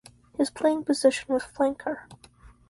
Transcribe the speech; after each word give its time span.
His 0.35 0.49
playing 0.49 0.85
position 0.85 1.31
was 1.31 1.43
flanker. 1.43 2.07